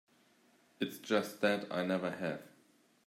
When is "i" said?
1.69-1.85